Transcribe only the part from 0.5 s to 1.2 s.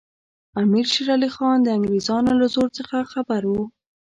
امیر شېر